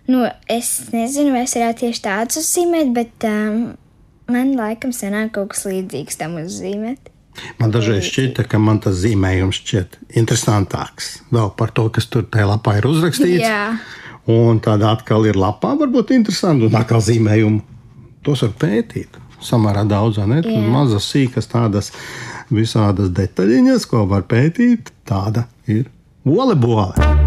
Nu, 0.07 0.27
es 0.51 0.91
nezinu, 0.93 1.33
vai 1.33 1.47
es 1.47 1.57
varētu 1.57 1.87
tieši 1.87 2.05
tādus 2.05 2.43
uzzīmēt, 2.43 2.93
bet 2.97 3.25
um, 3.29 3.73
man 4.29 4.53
laikam 4.59 4.93
sanāk 4.93 5.33
kaut 5.39 5.55
kas 5.55 5.65
līdzīgs 5.69 6.21
tam 6.21 6.37
uzzīmēt. 6.43 7.11
Man 7.59 7.73
dažreiz 7.75 8.07
šķita, 8.07 8.45
ka 8.47 8.61
man 8.63 8.79
tas 8.85 9.01
zīmējums 9.03 9.59
šķiet 9.63 9.99
interesantāks. 10.21 11.11
Vēl 11.35 11.51
par 11.59 11.73
to, 11.75 11.89
kas 11.95 12.07
tur 12.11 12.29
tajā 12.31 12.47
lapā 12.53 12.77
ir 12.79 12.89
uzrakstīts. 12.91 13.43
Jā. 13.43 13.75
Un 14.31 14.61
tāda 14.65 14.93
atkal 14.95 15.27
ir 15.29 15.41
lapā, 15.41 15.75
varbūt 15.81 16.15
interesanti. 16.17 16.69
Un 16.69 16.79
atkal 16.79 17.03
zīmējumu 17.05 17.61
tos 18.25 18.45
var 18.47 18.55
pētīt. 18.63 19.21
Samērā 19.45 19.83
daudz, 19.89 20.23
ne? 20.31 20.41
Mazas 20.73 21.11
sīkas 21.11 21.51
tādas 21.51 21.91
visādas 22.55 23.13
detaļiņas, 23.17 23.89
ko 23.91 24.07
var 24.09 24.25
pētīt. 24.31 24.95
Tāda 25.09 25.49
ir 25.69 25.89
volejbola. 26.25 27.24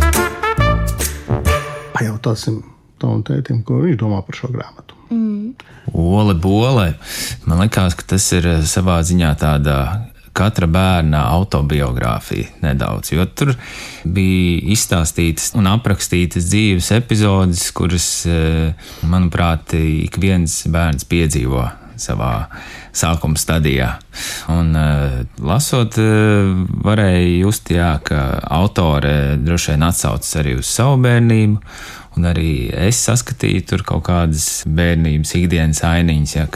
Pajautāsim 1.98 2.62
tam 3.02 3.24
tētim, 3.26 3.64
ko 3.66 3.82
viņš 3.84 3.98
domā 4.00 4.22
par 4.26 4.38
šo 4.38 4.52
grāmatu. 4.54 4.98
Ole 5.94 6.36
Bole. 6.36 6.92
Man 7.48 7.64
liekas, 7.64 7.96
ka 7.98 8.06
tas 8.16 8.26
ir 8.36 8.48
eh, 8.48 8.62
savā 8.68 9.00
ziņā 9.06 9.34
tāda 9.40 9.78
katra 10.38 10.68
bērna 10.70 11.24
autobiogrāfija 11.34 12.60
nedaudz, 12.62 13.10
jo 13.16 13.26
tur 13.26 13.56
bija 14.06 14.60
izstāstītas 14.76 15.56
un 15.58 15.70
aprakstītas 15.72 16.46
dzīves 16.52 16.92
epizodes, 17.00 17.72
kuras, 17.74 18.08
eh, 18.30 18.94
manuprāt, 19.02 19.74
ik 19.80 20.20
viens 20.22 20.60
bērns 20.70 21.08
piedzīvo 21.10 21.66
savā 22.02 22.48
sākuma 22.96 23.38
stadijā. 23.38 23.92
Un, 24.50 24.76
eh, 24.76 25.24
lasot, 25.40 25.98
eh, 25.98 26.56
varēja 26.84 27.40
just, 27.40 27.70
jā, 27.70 28.00
ka 28.04 28.40
autore 28.50 29.38
droši 29.38 29.76
vien 29.76 29.84
atsaucas 29.84 30.36
arī 30.42 30.58
uz 30.58 30.66
savu 30.66 30.98
bērnību. 31.04 31.62
Un 32.18 32.26
arī 32.26 32.72
es 32.74 32.98
saskatīju 33.06 33.64
tur 33.70 33.84
kaut 33.86 34.08
kādas 34.08 34.64
bērnības, 34.66 35.36
ikdienas 35.38 35.84
ainiņas, 35.86 36.34
ja 36.34 36.48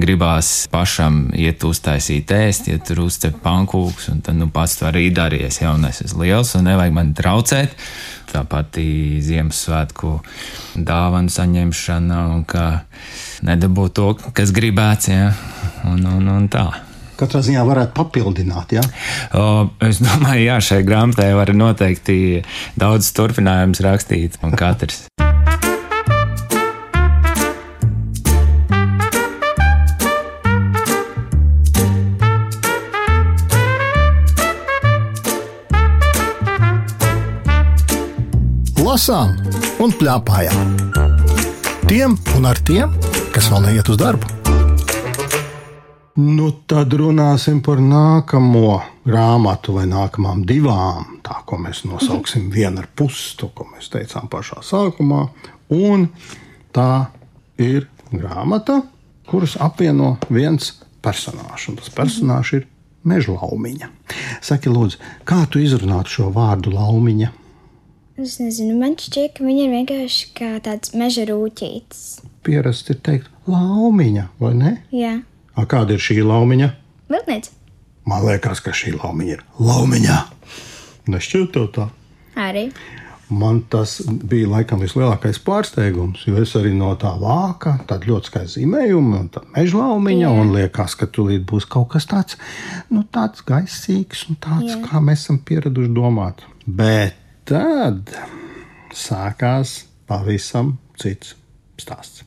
gribās 0.00 0.52
pašam 0.72 1.26
iet 1.36 1.66
uztaisīt 1.68 2.32
ēst, 2.32 2.70
ja 2.70 2.80
tur 2.80 3.04
uzcep 3.04 3.36
pankūks, 3.44 4.08
un 4.14 4.22
tad 4.24 4.40
nu 4.40 4.48
pats 4.48 4.78
to 4.80 4.88
arī 4.88 5.10
darījies. 5.12 5.60
Ja, 5.60 5.74
un 5.76 5.84
es 5.84 6.00
esmu 6.06 6.24
liels 6.24 6.54
un 6.56 6.64
nevajag 6.70 6.96
man 6.96 7.12
traucēt. 7.16 7.76
Tāpat 8.32 8.80
Ziemassvētku 9.26 10.16
dāvanu 10.76 11.32
saņemšana, 11.32 12.22
un 12.32 12.44
ka 12.48 12.66
nedabūt 13.46 13.96
to, 13.98 14.12
kas 14.36 14.52
gribēts, 14.56 15.10
ja, 15.12 15.32
un, 15.88 16.04
un, 16.06 16.28
un 16.36 16.48
tā. 16.52 16.68
Katrā 17.16 17.40
ziņā 17.44 17.62
varētu 17.64 17.96
papildināt, 17.96 18.76
ja? 18.76 18.84
O, 19.32 19.68
es 19.84 20.02
domāju, 20.04 20.48
jā, 20.50 20.60
šai 20.60 20.82
grāmatai 20.84 21.30
var 21.36 21.54
noteikti 21.56 22.42
daudz 22.76 23.12
turpinājumus 23.16 23.84
rakstīt, 23.86 24.40
un 24.44 24.56
katrs. 24.56 25.06
lasām 38.96 39.34
un 39.84 39.90
plēpājām. 39.92 40.70
Tiem 41.84 42.14
un 42.38 42.46
ar 42.48 42.56
tiem, 42.64 42.94
kas 43.36 43.50
vēl 43.52 43.66
neiet 43.66 43.88
uz 43.92 43.98
darbu. 44.00 44.30
Nu, 46.16 46.46
tad 46.64 46.94
runāsim 46.96 47.58
par 47.60 47.82
nākamo 47.84 48.78
grāmatu 49.04 49.74
vai 49.76 49.84
nākamām 49.90 50.40
divām. 50.48 51.18
Tā, 51.26 51.42
ko 51.44 51.58
mēs 51.60 51.82
nosauksim 51.84 52.46
vienu 52.54 52.80
ar 52.80 52.86
pusi, 52.96 53.34
to, 53.36 53.50
ko 53.52 53.66
mēs 53.68 53.90
teicām 53.92 54.30
pašā 54.32 54.62
sākumā. 54.64 55.26
Un 55.76 56.06
tā 56.72 57.10
ir 57.60 57.90
grāmata, 58.08 58.78
kuras 59.28 59.58
apvieno 59.60 60.14
viens 60.32 60.70
personāžs, 61.04 61.66
un 61.68 61.76
tas 61.82 61.92
personāžs 61.92 62.54
ir 62.56 62.64
meža 63.04 63.34
laumiņa. 63.36 63.90
Saki, 64.48 64.72
lūdzu, 64.72 65.02
kā 65.28 65.42
tu 65.52 65.60
izrunātu 65.60 66.14
šo 66.14 66.30
vārdu 66.32 66.72
laumiņa? 66.72 67.28
Es 68.16 68.38
nezinu, 68.40 68.78
man 68.80 68.96
šķiet, 68.96 69.36
ka 69.36 69.44
viņa 69.44 69.66
ir 69.66 69.76
vienkārši 69.76 70.32
kā 70.40 70.54
tāds 70.64 70.96
meža 70.96 71.28
rūtītis. 71.28 72.06
Pierasti 72.46 72.94
ir 72.94 73.00
teikt, 73.02 73.30
laumiņa, 73.50 74.26
vai 74.42 74.52
ne? 74.54 74.74
Jā, 74.94 75.16
A, 75.56 75.64
kāda 75.64 75.96
ir 75.96 76.02
šī 76.04 76.20
laumiņa? 76.26 76.68
vilniec. 77.10 77.48
Man 78.06 78.22
liekas, 78.26 78.60
ka 78.62 78.70
šī 78.76 78.92
laumiņa 79.00 79.32
ir 79.38 79.42
laumiņa. 79.58 80.18
Nešķiet 81.10 81.52
tev 81.54 81.66
tā. 81.74 81.86
Arī. 82.36 82.68
Man 83.30 83.62
tas 83.72 83.96
bija 84.06 84.46
laikam 84.52 84.78
vislielākais 84.84 85.40
pārsteigums, 85.42 86.20
jo 86.28 86.36
es 86.38 86.52
arī 86.54 86.70
no 86.76 86.92
tā 87.00 87.10
vāka 87.18 87.72
tādu 87.90 88.12
ļoti 88.12 88.30
skaistu 88.30 88.60
zīmējumu, 88.60 89.16
un 89.24 89.30
tā 89.34 89.42
meža 89.56 89.80
laumiņa, 89.80 90.28
Jā. 90.28 90.34
un 90.44 90.52
liekas, 90.54 90.94
ka 91.00 91.08
tūlīt 91.10 91.42
būs 91.50 91.66
kaut 91.66 91.88
kas 91.96 92.06
tāds, 92.06 92.38
nu, 92.92 93.02
tāds 93.10 93.42
gaisīgs 93.48 94.28
un 94.30 94.38
tāds, 94.38 94.76
Jā. 94.76 94.82
kā 94.86 95.02
mēs 95.02 95.24
esam 95.26 95.40
pieraduši 95.42 95.90
domāt. 95.96 96.44
Bet 96.66 97.18
tad 97.50 98.12
sākās 98.94 99.80
pavisam 100.06 100.76
cits 101.00 101.34
stāsts. 101.80 102.24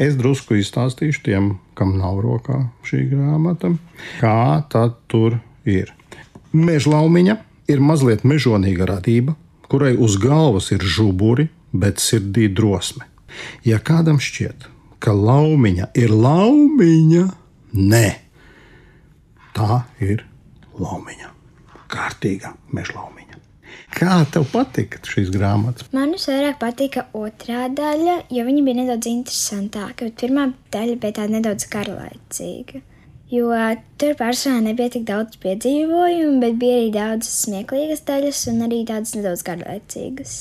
Es 0.00 0.16
drusku 0.18 0.58
izstāstīšu 0.60 1.24
tiem, 1.26 1.50
kam 1.78 1.96
nav 2.00 2.20
rokā 2.24 2.62
šī 2.86 3.06
grāmata, 3.12 3.72
kā 4.20 4.62
tad 4.72 4.96
tur 5.10 5.38
ir. 5.68 5.92
Mežlaumiņa 6.56 7.36
ir 7.72 7.82
mazliet 7.82 8.24
mežonīga 8.24 8.88
radība, 8.92 9.36
kurai 9.68 9.94
uz 9.98 10.16
galvas 10.22 10.70
ir 10.74 10.84
žuburi, 10.84 11.48
bet 11.72 12.00
sirdī 12.00 12.48
drosme. 12.52 13.04
Ja 13.66 13.80
kādam 13.82 14.20
šķiet, 14.22 14.68
ka 15.02 15.12
laumiņa 15.12 15.90
ir 15.98 16.14
laumiņa, 16.14 17.26
nē, 17.76 18.08
tā 19.56 19.82
ir 20.00 20.24
laumiņa. 20.78 21.32
Kārtīga 21.92 22.56
mežlaumiņa. 22.74 23.25
Kā 23.96 24.18
tev 24.28 24.44
patika 24.52 25.00
šīs 25.08 25.30
grāmatas? 25.32 25.86
Man 25.96 26.10
visvairāk 26.12 26.58
patika 26.60 27.06
otrā 27.16 27.62
daļa, 27.72 28.16
jo 28.28 28.42
viņa 28.44 28.64
bija 28.66 28.78
nedaudz 28.82 29.08
interesantāka, 29.08 30.10
pirmā 30.20 30.50
daļa 30.74 30.98
bija 31.00 31.16
tāda 31.22 31.32
nedaudz 31.38 31.64
garlaicīga. 31.72 32.82
Jo 33.32 33.48
tur 33.96 34.12
pārsvarā 34.18 34.60
nebija 34.66 34.92
tik 34.98 35.06
daudz 35.08 35.38
piedzīvojumu, 35.40 36.36
bet 36.42 36.58
bija 36.60 36.82
arī 36.82 36.90
daudz 36.92 37.30
smieklīgas 37.38 38.04
daļas 38.06 38.42
un 38.52 38.66
arī 38.66 38.82
tādas 38.90 39.14
nedaudz 39.16 39.44
garlaicīgas. 39.46 40.34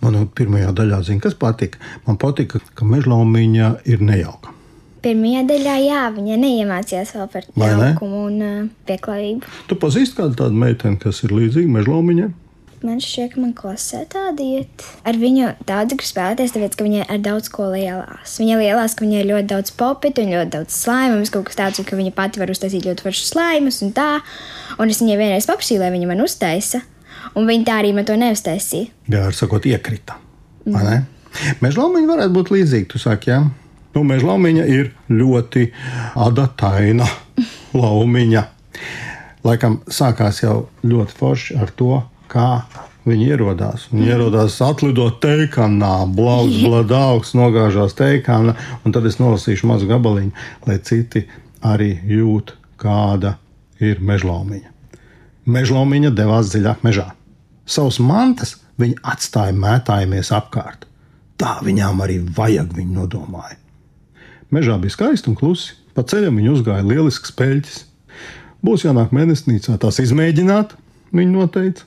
Man 0.00 0.16
pirmajā 0.32 0.72
daļā 0.78 1.02
zina, 1.04 1.20
kas 1.26 1.36
patika. 1.36 1.82
Man 2.06 2.16
patika, 2.22 2.62
ka 2.74 2.88
mežlaumiņa 2.88 3.68
ir 3.92 4.00
nejauka. 4.08 4.54
Pirmajā 5.04 5.42
daļā, 5.50 5.74
jā, 5.84 6.00
viņa 6.16 6.40
neiemācījās 6.40 7.12
vēl 7.18 7.28
par 7.28 7.50
jaukumu 7.52 8.24
un 8.30 8.40
uh, 8.40 8.56
pieklājību. 8.88 9.52
Tu 9.68 9.78
pazīsti 9.82 10.16
kādu 10.22 10.40
tādu 10.40 10.56
meiteni, 10.64 10.96
kas 11.02 11.20
ir 11.26 11.36
līdzīga 11.36 11.74
mežlaumiņai? 11.76 12.30
Man 12.84 12.98
šķiet, 13.00 13.30
ka 13.32 13.40
man 13.40 13.52
klasē 13.56 14.02
tāda 14.12 14.44
iet. 14.44 14.82
Ar 15.08 15.16
viņu 15.16 15.54
daudz 15.64 15.94
grib 15.94 16.04
spēlēties, 16.04 16.52
tāpēc, 16.52 16.74
ka 16.76 16.84
viņai 16.84 17.06
ar 17.14 17.22
daudz 17.24 17.48
ko 17.48 17.70
lielās. 17.72 18.34
Viņa 18.42 18.58
lielās, 18.60 18.92
ka 18.98 19.06
viņai 19.06 19.22
ir 19.22 19.30
ļoti 19.30 19.48
daudz 19.54 19.72
popitu 19.78 20.20
un 20.20 20.34
ļoti 20.34 20.52
daudz 20.52 20.76
slāņu. 20.82 21.14
Mums 21.16 21.32
kaut 21.32 21.46
kas 21.48 21.56
tāds, 21.62 21.80
ka 21.88 21.96
viņa 21.96 22.12
pati 22.12 22.42
var 22.42 22.52
uztaisīt 22.52 22.84
ļoti 22.84 23.06
foršus 23.06 23.32
slāņus 23.32 23.80
un 23.88 23.94
tā. 23.96 24.10
Un 24.76 24.92
es 24.92 25.00
viņai 25.00 25.16
vienreiz 25.16 25.48
paprasīju, 25.48 25.80
lai 25.80 25.90
viņa 25.96 26.12
man 26.12 26.20
uztaisa. 26.26 26.84
Un 27.32 27.48
viņa 27.48 27.68
tā 27.70 27.80
arī 27.80 27.96
man 27.96 28.04
to 28.04 28.20
neuztaisīja. 28.20 28.92
Jā, 29.08 29.24
ar 29.30 29.40
sakot, 29.40 29.64
iekrita. 29.64 30.20
Mm. 30.68 31.08
Mežlaumiņa 31.64 32.10
varētu 32.12 32.36
būt 32.36 32.52
līdzīga. 32.52 32.92
Tu 32.92 33.00
saki, 33.00 33.32
jā, 33.32 33.42
nu, 33.96 34.06
mežlaumiņa 34.12 34.68
ir 34.76 34.92
ļoti 35.08 35.70
adataina 36.20 37.08
laumiņa. 37.80 38.48
Laikam 39.48 39.80
sākās 39.88 40.44
jau 40.44 40.66
ļoti 40.84 41.16
forši 41.16 41.56
ar 41.64 41.72
to, 41.80 42.04
kā 42.32 42.64
viņi 43.04 43.30
ierodās. 43.34 43.88
Viņi 43.92 44.10
ierodās 44.14 44.56
atlidot 44.64 45.20
teikanā, 45.24 45.94
blauks, 46.16 46.60
bladaugs, 46.66 47.34
nogāžās 47.36 47.96
teikanā, 47.98 48.56
un 48.84 48.94
tad 48.96 49.08
es 49.10 49.20
nolasīšu 49.20 49.68
mazu 49.70 49.88
gabaliņu, 49.90 50.32
lai 50.68 50.78
citi 50.84 51.26
arī 51.64 51.94
jūt, 52.08 52.54
kāda 52.80 53.36
ir 53.82 54.00
mežlaumiņa. 54.04 54.72
Mežlaumiņa 55.44 56.10
devās 56.16 56.50
dziļāk 56.52 56.84
mežā. 56.86 57.10
Savus 57.68 58.00
mantas 58.00 58.56
viņi 58.80 58.98
atstāja 59.04 59.54
mētājamies 59.56 60.32
apkārt. 60.36 60.86
Tā 61.40 61.58
viņām 61.64 62.02
arī 62.04 62.20
vajag, 62.36 62.72
viņi 62.76 62.94
nodomāja. 62.94 63.58
Mežā 64.54 64.76
bija 64.80 64.94
skaisti 64.94 65.30
un 65.32 65.38
klusi. 65.38 65.74
Pa 65.94 66.02
ceļam 66.06 66.38
viņi 66.40 66.50
uzgāja 66.50 66.84
lielisks 66.86 67.32
peļķis. 67.38 67.76
Būs 68.64 68.86
jānāk 68.86 69.12
mēnesnīcā 69.14 69.76
tās 69.82 70.00
izmēģināt, 70.02 70.72
viņi 71.14 71.30
noteica. 71.34 71.84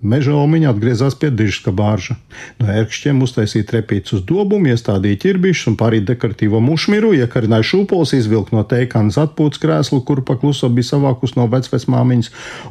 Meža 0.00 0.32
omiņa 0.32 0.70
atgriezās 0.72 1.12
pie 1.20 1.28
dižka 1.28 1.74
bārža. 1.76 2.14
No 2.56 2.70
ērkšķiem 2.72 3.18
uztaisīja 3.20 3.66
trepītus 3.68 4.14
uz 4.16 4.22
dobumu, 4.24 4.70
iestādīja 4.72 5.18
ķirbīšus 5.26 5.68
un 5.68 5.74
pārīt 5.80 6.06
dekoratīvo 6.08 6.56
mušmiru, 6.64 7.10
iekarināja 7.18 7.66
šūpoles, 7.68 8.14
izvilka 8.16 8.56
no 8.56 8.62
teikānas 8.64 9.18
atpūtas 9.20 9.60
krēslu, 9.60 9.98
kur 10.08 10.22
pakluso 10.24 10.70
bija 10.72 10.88
savākus 10.94 11.36
no 11.36 11.44
vecvecmāmiņas, 11.52 12.30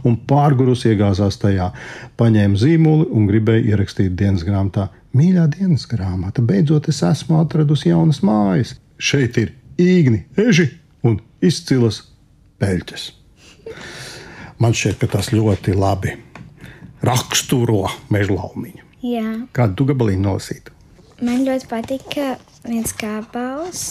un 0.09 0.17
pārgurus 0.29 0.87
iegāzās 0.89 1.37
tajā. 1.43 1.67
Paņēma 2.17 2.57
zīmoli 2.57 3.05
un 3.13 3.27
gribēja 3.29 3.75
ierakstīt 3.75 4.15
dienas 4.17 4.45
grāmatā. 4.47 4.87
Mīļā 5.13 5.45
dienas 5.53 5.85
grāmata, 5.89 6.41
beidzot 6.41 6.89
es 6.89 7.03
esmu 7.05 7.37
atradusi 7.43 7.91
jaunas 7.91 8.23
mājas. 8.25 8.73
Šeit 8.97 9.37
ir 9.37 9.53
īgni, 9.77 10.23
eži 10.33 10.65
un 11.05 11.19
izcilas 11.45 12.01
peļķes. 12.57 13.05
Man 14.57 14.73
šķiet, 14.73 14.97
ka 15.03 15.11
tas 15.13 15.29
ļoti 15.35 15.77
labi 15.77 16.15
raksturo 17.05 17.85
mežlaumiņu. 18.13 18.83
Jā, 19.05 19.47
Kādu 19.55 19.85
gabalīnu 19.93 20.25
nolasītu? 20.27 20.73
man 21.23 21.43
ļoti 21.47 21.67
patika 21.71 22.25
viens 22.65 22.91
kāpals, 22.95 23.81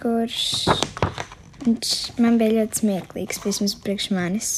kurš 0.00 0.66
man 2.20 2.38
bija 2.40 2.62
ļoti 2.62 2.80
smieklīgs, 2.82 3.40
vismaz 3.44 3.74
priekš 3.80 4.10
manis. 4.16 4.50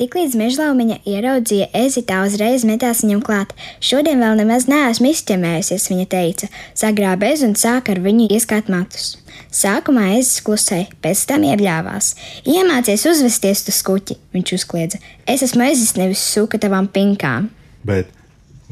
Tiklīdz 0.00 0.32
mežlaumiņa 0.40 0.94
ieraudzīja 1.04 1.66
ezi, 1.76 2.00
tā 2.08 2.22
uzreiz 2.24 2.62
metās 2.64 3.02
viņam 3.04 3.20
klāt. 3.26 3.50
Šodien 3.84 4.22
vēl 4.24 4.38
nemaz 4.40 4.64
neesmu 4.70 5.10
izķemējusies, 5.12 5.88
viņa 5.92 6.06
teica, 6.14 6.48
sagrāba 6.78 7.28
ezi 7.28 7.44
un 7.50 7.52
sāka 7.60 7.92
ar 7.92 8.00
viņu 8.00 8.30
ieskāt 8.32 8.70
matus. 8.72 9.18
Sākumā 9.52 10.14
ezis 10.16 10.40
klusēja, 10.46 10.88
pēc 11.04 11.26
tam 11.28 11.44
iebļāvās. 11.44 12.14
Iemācies 12.48 13.04
uzvesties 13.10 13.66
uz 13.68 13.82
kuķi, 13.84 14.16
viņš 14.32 14.54
uzkliedza. 14.56 15.02
Es 15.28 15.44
esmu 15.44 15.68
ezis, 15.68 15.92
nevis 16.00 16.24
suka 16.24 16.60
tavām 16.62 16.88
pinkām. 16.88 17.50
Bet 17.84 18.08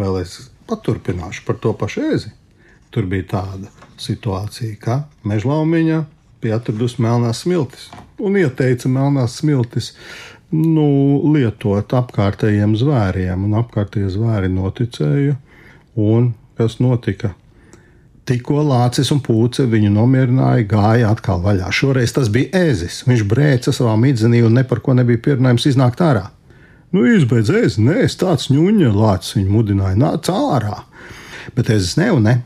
vēl 0.00 0.22
es 0.22 0.38
paturpināšu 0.72 1.44
par 1.44 1.60
to 1.60 1.74
pašu 1.76 2.06
ēzi. 2.14 2.32
Tur 2.90 3.04
bija 3.12 3.28
tāda 3.36 3.68
situācija, 4.00 4.80
ka 4.80 5.02
mežlaumiņa 5.28 6.00
bija 6.40 6.56
atradusi 6.56 7.04
melnās 7.04 7.44
smiltis 7.44 7.90
un 8.20 8.40
ieteica 8.40 8.88
melnās 8.88 9.36
smiltis 9.40 9.92
nu, 10.54 10.88
lietot 11.34 11.94
apkārtējiem 11.96 12.74
zvēriem, 12.78 13.46
un 13.46 13.58
apkārtējie 13.60 14.10
zvēri 14.16 14.50
noticēja. 14.52 15.36
Un 16.00 16.32
kas 16.58 16.78
notika? 16.82 17.34
Tikko 18.30 18.62
lācis 18.62 19.10
un 19.10 19.22
pūce 19.24 19.64
viņu 19.66 19.90
nomierināja, 19.94 20.66
gāja 20.70 21.08
atkal 21.10 21.40
vaļā. 21.42 21.70
Šoreiz 21.74 22.12
tas 22.14 22.28
bija 22.30 22.66
ēzis. 22.68 23.00
Viņš 23.08 23.24
brēca 23.26 23.74
savā 23.74 23.96
midzenī 23.98 24.44
un 24.46 24.54
ne 24.58 24.62
par 24.68 24.82
ko 24.84 24.94
nebija 24.94 25.22
pierunājums 25.24 25.66
iznākt 25.72 26.02
ārā. 26.04 26.28
Nu, 26.94 27.04
izbeidz 27.06 27.50
ēst, 27.54 27.78
nē, 27.82 28.00
es 28.06 28.16
tāds 28.18 28.48
ņūņa 28.50 28.92
lācis 28.94 29.36
viņu 29.38 29.52
mudināja, 29.54 29.98
nāc 29.98 30.30
ārā. 30.34 30.80
Bet 31.56 31.70
es 31.72 31.96
ne, 31.98 32.10
un 32.14 32.26
ne. 32.28 32.36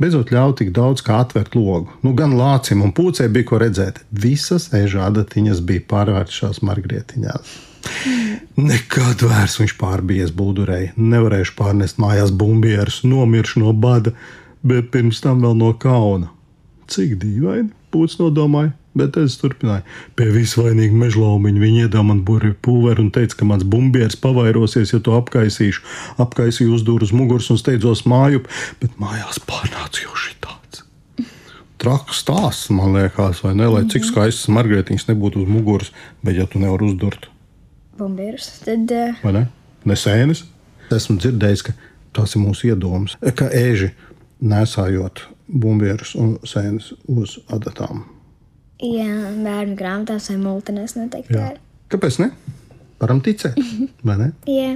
Beidzot 0.00 0.32
ļāva 0.34 0.54
tik 0.58 0.72
daudz 0.76 1.02
kā 1.04 1.18
atvērt 1.24 1.56
logu. 1.58 1.92
Nu, 2.04 2.14
gan 2.16 2.36
lācim 2.38 2.82
un 2.84 2.94
pūcei 2.96 3.28
bija 3.32 3.48
ko 3.50 3.60
redzēt. 3.62 4.00
Visas 4.10 4.70
eža 4.76 5.08
adatiņas 5.08 5.62
bija 5.66 5.84
pārvērtušās 5.90 6.62
margrietiņās. 6.64 7.54
Nekad 8.56 9.24
vairs 9.26 9.58
viņš 9.60 9.74
pārbies 9.80 10.32
būdurēji, 10.36 10.94
nevarēšu 10.96 11.56
pārnest 11.58 11.98
mājās 12.00 12.32
bumbierus, 12.32 13.02
nomiršu 13.04 13.60
no 13.64 13.74
bada, 13.76 14.14
bet 14.64 14.88
pirms 14.94 15.20
tam 15.24 15.42
vēl 15.44 15.58
no 15.58 15.72
kauna. 15.80 16.30
Cik 16.88 17.16
dīvaini, 17.20 17.72
pūcis 17.92 18.20
nodomāja, 18.22 18.72
bet 18.98 19.18
es 19.20 19.36
turpināju. 19.40 19.84
Pie 20.18 20.28
visvainīga 20.34 20.96
mežlaumiņa 21.04 21.62
viņa 21.64 21.84
iedāvā 21.86 22.08
man 22.10 22.22
burbuļu 22.26 22.58
pulveri 22.64 23.04
un 23.04 23.10
teica, 23.14 23.40
ka 23.40 23.48
mans 23.48 23.66
bumbieris 23.66 24.18
pavairosies, 24.20 24.94
ja 24.94 25.02
to 25.04 25.18
apkaisīšu. 25.18 25.84
Apkaisīju 26.22 26.78
uzdūru 26.78 27.08
uz 27.08 27.14
muguras 27.14 27.50
un 27.54 27.60
steidzos 27.60 28.06
māju, 28.10 28.44
bet 28.80 28.96
mājās 29.02 29.42
pārnāca 29.44 30.06
jau 30.06 30.16
šitāds. 30.24 30.84
Traks 31.82 32.22
stāsts, 32.22 32.70
man 32.72 32.94
liekas, 32.96 33.42
vai 33.44 33.52
ne? 33.58 33.68
Lai 33.68 33.84
cik 33.90 34.06
skaistas 34.08 34.48
margrietiņas 34.54 35.10
nebūtu 35.10 35.42
uz 35.42 35.50
muguras, 35.50 35.92
bet 36.24 36.38
ja 36.38 36.48
tu 36.48 36.62
nevari 36.62 36.88
uzdurt, 36.88 37.28
Bumbierus, 37.98 38.48
tad 38.64 38.90
uh, 38.90 39.20
vai 39.22 39.32
ne? 39.36 39.42
Nesēnes. 39.86 40.42
Esmu 40.94 41.14
dzirdējis, 41.20 41.62
ka 41.62 41.74
tas 42.16 42.34
ir 42.34 42.42
mūsu 42.42 42.72
iedoms, 42.72 43.14
ka 43.38 43.46
ēži 43.54 43.92
nesājot 44.42 45.22
bumbierus 45.46 46.14
un 46.18 46.34
sēnes 46.46 46.90
uz 47.06 47.38
adatām. 47.54 48.02
Jā, 48.84 49.12
bērnu 49.40 49.76
grāmatās 49.78 50.28
vai 50.30 50.38
multinēs 50.42 50.96
noteikti. 50.98 51.38
Jā. 51.38 51.54
Kāpēc 51.92 52.18
ne? 52.20 52.30
Varam 53.00 53.22
ticēt, 53.24 53.56
vai 54.06 54.18
ne? 54.20 54.32
Jā. 54.50 54.74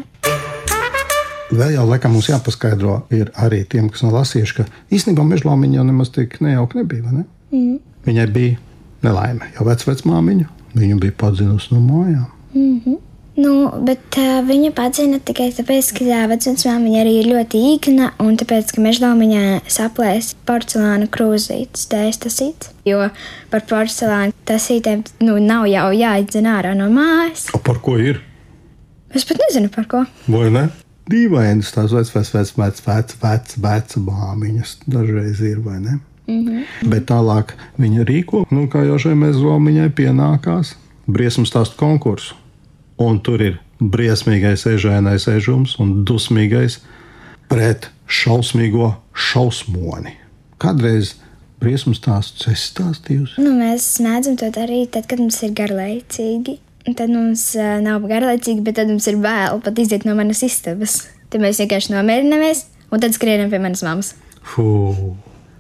Vēl 1.49 1.73
jau 1.79 1.85
laikam 1.89 2.13
mums 2.13 2.29
jāpaskaidro 2.29 3.03
ir 3.17 3.31
arī 3.41 3.63
tiem, 3.69 3.89
kas 3.93 4.05
nav 4.05 4.19
lasījuši, 4.19 4.57
ka 4.59 4.67
īstenībā 4.93 5.25
mežlāmiņa 5.25 5.79
jau 5.79 5.85
nemaz 5.89 6.13
tik 6.13 6.37
nejauka 6.45 6.81
nebija. 6.83 7.09
Ne? 7.09 7.25
Mm. 7.53 7.79
Viņai 8.05 8.27
bija 8.35 8.59
nelaime, 9.05 9.49
jo 9.57 9.65
vecmāmiņa 9.69 10.49
viņu 10.77 10.99
bija 11.01 11.17
padzinusi 11.21 11.73
no 11.73 11.81
mājām. 11.81 12.27
Mm 12.53 12.81
-hmm. 12.85 12.99
Nu, 13.39 13.69
bet 13.87 14.17
uh, 14.19 14.41
viņa 14.43 14.73
padzina 14.75 15.21
tikai 15.23 15.53
tāpēc, 15.55 15.93
ka 15.95 16.07
tā 16.09 16.23
vecmāmiņa 16.27 17.03
arī 17.05 17.13
ir 17.21 17.29
ļoti 17.31 17.61
īkna 17.75 18.09
un 18.25 18.35
tāpēc, 18.41 18.73
ka 18.75 18.83
mežlāmiņā 18.83 19.43
saplēs 19.71 20.33
porcelāna 20.49 21.07
krūzītes 21.15 21.87
dēļ 21.93 22.19
tasīt. 22.25 22.73
Jo 22.89 23.07
par 23.53 23.63
porcelāna 23.71 24.35
tasītēm 24.49 25.05
nu, 25.23 25.37
nav 25.39 25.69
jau 25.71 25.87
jāizdzen 25.95 26.49
ārā 26.51 26.73
no 26.75 26.89
mājas. 26.91 27.47
O 27.55 27.63
par 27.63 27.79
ko 27.85 27.95
ir? 28.03 28.19
Es 29.15 29.23
pat 29.29 29.39
nezinu 29.45 29.71
par 29.71 29.87
ko. 29.87 30.03
Vai 30.27 30.51
ne? 30.55 30.67
Dīvainas 31.09 31.71
tās 31.77 31.95
vecās, 31.95 32.11
vecās, 32.35 32.53
vecās, 32.59 32.83
vecās, 33.23 33.55
vecās 33.63 34.03
māmiņas 34.09 34.75
dažreiz 34.91 35.45
ir, 35.47 35.63
vai 35.63 35.79
ne? 35.79 36.01
Mm 36.27 36.43
-hmm. 36.43 36.91
Bet 36.91 37.07
tālāk 37.09 37.55
viņa 37.79 38.05
rīko, 38.05 38.45
nu, 38.51 38.67
kā 38.67 38.83
jau 38.85 38.99
šai 38.99 39.15
mezlomiņai 39.15 39.89
pienākās, 39.95 40.75
briesmu 41.07 41.47
stāstu 41.47 41.79
konkursu. 41.79 42.35
Un 42.99 43.21
tur 43.23 43.43
ir 43.45 43.59
briesmīgais 43.79 44.67
ežēnais 44.67 45.29
ežums 45.31 45.77
un 45.83 46.03
dusmīgais 46.09 46.81
pret 47.51 47.89
šausmīgo 48.11 48.91
šausmoni. 49.15 50.17
Kādreiz 50.59 51.15
briesmu 51.63 51.95
stāstus 51.95 52.49
es 52.51 52.67
stāstīju. 52.73 53.39
Nu, 53.39 53.53
mēs 53.59 53.87
mēdzam 54.03 54.39
to 54.41 54.51
darīt 54.55 54.95
tad, 54.97 55.07
kad 55.11 55.23
mums 55.23 55.39
ir 55.47 55.55
garlaicīgi. 55.59 56.59
Tad 56.89 57.13
mums 57.13 57.51
nav 57.85 58.07
garlaicīgi, 58.09 58.65
bet 58.65 58.79
tad 58.81 58.91
mums 58.91 59.07
ir 59.11 59.19
bail 59.23 59.61
pat 59.63 59.79
iziet 59.79 60.07
no 60.09 60.15
manas 60.19 60.43
istabas. 60.47 61.03
Tad 61.29 61.43
mēs 61.45 61.61
vienkārši 61.61 61.93
nomierinamies 61.93 62.65
un 62.91 63.03
tad 63.03 63.15
skrienam 63.15 63.53
pie 63.53 63.61
manas 63.63 63.85
mammas. 63.85 64.15
Fū, 64.49 64.65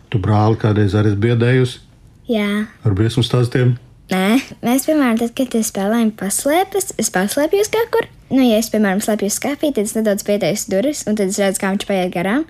tu 0.08 0.20
brāli 0.22 0.56
kādreiz 0.62 0.96
arī 0.96 1.12
biedējusi 1.20 1.84
Jā, 2.28 2.66
ar 2.84 2.92
briesmu 2.92 3.22
stāstiem? 3.24 3.78
Nē, 4.12 4.38
mēs, 4.64 4.86
piemēram, 4.88 5.18
tad, 5.20 5.34
kad 5.36 5.54
spēlējam 5.66 6.12
paslēpes, 6.18 6.92
es 7.00 7.10
paslēpjos 7.14 7.70
kaut 7.74 7.92
kur. 7.94 8.08
Nu, 8.28 8.42
ja 8.44 8.58
es, 8.60 8.68
piemēram, 8.72 9.00
slēpjos 9.04 9.38
skāpī, 9.40 9.70
tad 9.76 9.88
es 9.88 9.94
nedaudz 9.96 10.26
pieteicu 10.26 10.72
durvis, 10.74 11.04
un 11.08 11.16
tad 11.18 11.32
es 11.32 11.40
redzu, 11.40 11.62
kā 11.62 11.72
viņš 11.72 11.88
paiet 11.88 12.12
garām. 12.14 12.44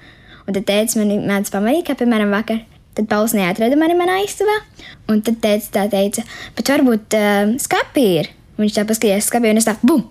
Un 0.48 0.56
tad 0.56 0.66
teica, 0.68 0.98
man 1.00 1.26
mēdz 1.28 1.52
pamanīt, 1.54 1.86
kā, 1.86 1.96
piemēram, 1.98 2.32
vakar. 2.34 2.64
Tad 2.98 3.06
Pauls 3.10 3.34
neatrada 3.36 3.76
mani 3.78 3.94
manā 3.94 4.18
istabā, 4.24 4.56
un 5.12 5.20
tad 5.22 5.38
teica, 5.44 5.68
tā 5.76 5.84
teica, 5.92 6.24
bet 6.58 6.72
varbūt 6.74 7.18
uh, 7.18 7.54
skāpī 7.62 8.06
ir. 8.24 8.32
Viņš 8.58 8.78
tā 8.80 8.86
paskatījās 8.88 9.30
skāpī, 9.30 9.52
un 9.54 9.62
es 9.62 9.68
tā, 9.68 9.76
bum! 9.86 10.02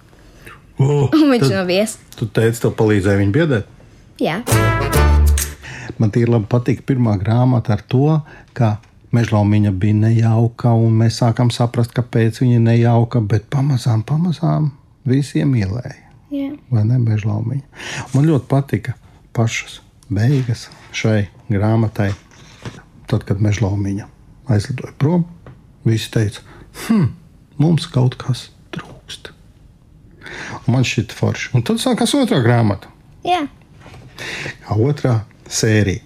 Oh, 0.77 1.09
Un 1.09 1.31
viņš 1.33 1.49
tad 1.49 1.57
nobies. 1.57 1.97
Tu 2.15 2.29
teici, 2.31 2.61
tev 2.63 2.77
palīdzēja 2.79 3.23
viņu 3.23 3.35
biedēt. 3.35 3.73
Jā, 4.21 4.39
Man 5.97 6.11
tie 6.13 6.27
labi 6.29 6.45
patīk 6.49 6.83
pirmā 6.85 7.15
grāmata 7.17 7.73
ar 7.73 7.81
to, 7.89 8.19
ka 8.57 8.77
mežlaumiņa 9.17 9.71
bija 9.81 9.97
nejauka, 10.05 10.71
un 10.77 10.99
mēs 11.01 11.19
sākam 11.21 11.49
saprast, 11.53 11.93
kāpēc 11.97 12.41
viņa 12.43 12.59
ir 12.59 12.63
nejauka, 12.65 13.21
bet 13.21 13.49
pamazām, 13.53 14.03
pamazām 14.07 14.71
visiem 15.07 15.55
ielēja. 15.57 15.97
jā. 16.33 16.51
Vai 16.71 16.85
ne 16.87 16.99
mežlaumiņa? 17.01 17.65
Man 18.13 18.29
ļoti 18.29 18.49
patika 18.51 18.95
pašas 19.35 19.79
beigas 20.09 20.67
šai 20.95 21.27
grāmatai. 21.51 22.11
Tad, 23.07 23.23
kad 23.23 23.39
mežlaumiņa 23.39 24.07
aizlidoja 24.51 24.93
prom, 24.99 25.23
visi 25.87 26.09
teica, 26.11 26.43
hm, 26.87 27.05
mums 27.61 27.87
kaut 27.91 28.17
kas 28.19 28.49
trūkst. 28.75 29.31
Un 30.65 30.73
man 30.75 30.83
šķiet 30.87 31.15
forši. 31.15 31.53
Un 31.55 31.63
tad 31.67 31.79
sākās 31.83 32.15
otrā 32.19 32.41
grāmata. 32.43 32.91
jā. 33.27 33.45
Kā 34.65 34.75
otrā 34.81 35.13
sērija. 35.47 36.01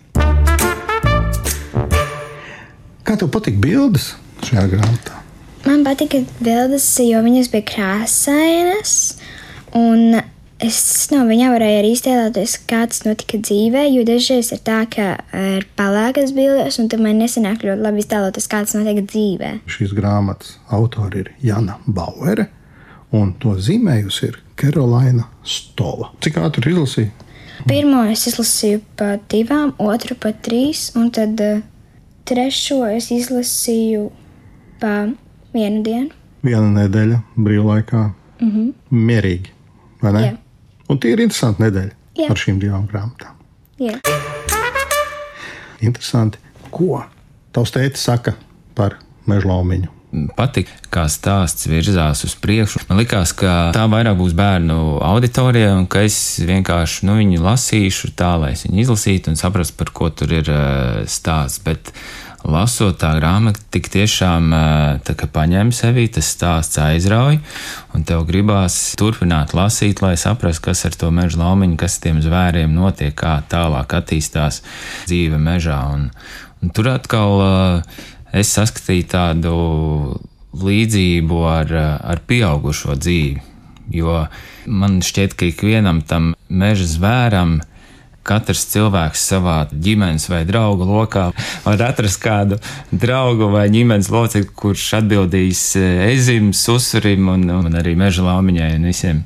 Kā 3.08 3.16
tev 3.18 3.32
patīk 3.34 3.58
bildes 3.62 4.12
šajā 4.46 4.68
grāmatā? 4.76 5.22
Man 5.66 5.84
patika 5.86 6.22
bildes, 6.42 6.86
jo 7.06 7.22
viņas 7.26 7.50
bija 7.54 7.66
krāsainas. 7.70 8.94
Un 9.78 10.20
es 10.62 10.78
no 11.14 11.24
viņām 11.26 11.54
varēju 11.56 11.80
arī 11.82 11.92
iztēloties, 11.96 12.56
kā 12.70 12.84
tas 12.90 13.04
notika 13.06 13.40
dzīvē. 13.42 13.88
Jo 13.90 14.06
dažreiz 14.06 14.52
ir 14.54 14.62
tā, 14.66 14.84
ka 14.90 15.08
ir 15.38 15.66
pelēkas 15.78 16.34
bildes, 16.38 16.78
un 16.82 16.90
tad 16.94 17.02
man 17.02 17.22
nesanāk 17.22 17.66
ļoti 17.66 17.86
labi 17.86 18.04
iztēloties, 18.04 18.50
kā 18.52 18.62
tas 18.66 18.78
notiek 18.78 19.02
dzīvē. 19.06 19.52
Šīs 19.70 19.96
grāmatas 19.98 20.58
autori 20.74 21.26
ir 21.26 21.34
Jana 21.46 21.80
Bauere, 21.88 22.50
un 23.18 23.34
to 23.42 23.58
zīmējusi 23.58 24.30
ir 24.30 24.40
Karolīna 24.62 25.26
Stola. 25.42 26.14
Cik 26.22 26.42
ātri 26.42 26.76
izlasīja? 26.76 27.30
Pirmo 27.66 28.02
es 28.10 28.26
izlasīju 28.30 28.82
pa 28.98 29.16
divām, 29.30 29.76
otru 29.82 30.16
pa 30.18 30.32
trīs, 30.34 30.90
un 30.98 31.12
tad 31.14 31.42
uh, 31.46 31.62
trešo 32.32 32.86
es 32.88 33.10
izlasīju 33.12 34.08
pa 34.80 34.92
vienu 35.54 35.84
dienu. 35.84 36.10
Viena 36.46 36.70
nedēļa 36.80 37.20
brīvlaikā. 37.36 38.04
Mm 38.42 38.52
-hmm. 38.52 38.74
Mierīgi. 38.92 39.52
vai 40.02 40.14
ne? 40.14 40.22
Jā. 40.22 40.38
Un 40.90 41.00
tie 41.00 41.12
ir 41.14 41.20
interesanti 41.20 41.62
nedēļa 41.62 41.92
Jā. 42.18 42.30
ar 42.32 42.38
šīm 42.38 42.60
divām 42.60 42.88
grāmatām. 42.88 43.36
Jā. 43.80 44.00
Interesanti, 45.82 46.38
ko 46.72 47.04
tavs 47.52 47.72
tētis 47.72 48.04
saka 48.08 48.34
par 48.76 48.98
mežlaumiņu. 49.28 50.01
Patika, 50.36 50.74
kā 50.92 51.06
stāsts 51.12 51.68
virzās 51.72 52.26
uz 52.28 52.34
priekšu. 52.40 52.84
Man 52.90 53.00
liekas, 53.02 53.34
ka 53.38 53.72
tā 53.76 53.86
vairāk 53.92 54.18
būs 54.20 54.36
bērnu 54.38 55.00
auditorija, 55.08 55.76
un 55.80 55.88
ka 55.92 56.04
es 56.08 56.18
vienkārši 56.44 57.08
nu, 57.08 57.16
viņu 57.22 57.44
lasīšu 57.46 58.12
tā, 58.20 58.34
lai 58.42 58.54
es 58.56 58.66
viņu 58.68 58.84
izlasītu 58.84 59.32
un 59.32 59.40
saprastu, 59.40 59.78
par 59.80 59.94
ko 59.96 60.12
tur 60.12 60.34
ir 60.36 60.52
uh, 60.52 61.02
stāsts. 61.08 61.64
Bet 61.64 61.94
lasot 62.44 62.98
tā 63.00 63.14
grāmatu, 63.20 63.64
tik 63.72 63.88
tiešām 63.94 64.52
uh, 64.52 65.00
tā 65.08 65.16
kā 65.18 65.30
paņem 65.32 65.72
sevi, 65.76 66.08
tas 66.12 66.28
stāsts 66.36 66.82
aizrauj, 66.82 67.40
un 67.96 68.08
tev 68.08 68.26
gribās 68.28 68.82
turpināt 69.00 69.56
lasīt, 69.56 70.04
lai 70.04 70.18
saprastu, 70.20 70.68
kas 70.70 70.86
ar 70.90 70.98
to 70.98 71.12
meža 71.14 71.40
laumiņu, 71.40 71.80
kas 71.80 72.00
ar 72.00 72.08
tiem 72.08 72.24
zvēriem 72.26 72.76
notiek, 72.76 73.16
kā 73.16 73.40
tālāk 73.52 73.96
attīstās 74.02 74.64
dzīve 75.08 75.40
mežā. 75.40 75.84
Un, 75.96 76.10
un 76.60 76.74
tur 76.76 76.92
atkal 76.98 77.46
uh, 77.46 78.02
es 78.34 78.52
saskatīju 78.56 79.08
tādu 79.12 79.56
līdzību 80.62 81.40
ar, 81.48 81.74
ar 82.04 82.22
pieaugušo 82.28 82.96
dzīvi. 83.00 83.42
Jo 83.92 84.26
man 84.72 85.02
šķiet, 85.04 85.36
ka 85.36 85.50
ikvienam 85.50 86.02
tam 86.08 86.34
meža 86.48 86.88
zvēram 86.88 87.60
katrs 88.28 88.66
cilvēks 88.72 89.24
savā 89.32 89.56
ģimenes 89.72 90.28
vai 90.32 90.44
draugu 90.48 90.86
lokā 90.86 91.30
var 91.66 91.84
atrast 91.88 92.22
kādu 92.22 92.60
draugu 92.92 93.50
vai 93.54 93.68
ģimenes 93.74 94.12
locekli, 94.14 94.54
kurš 94.56 94.88
atbildīs 95.02 95.64
ezim, 96.12 96.52
susurim 96.54 97.32
un, 97.34 97.48
un 97.62 97.80
arī 97.82 97.96
meža 98.00 98.26
laumiņai 98.28 98.76
un 98.78 98.90
visiem 98.92 99.24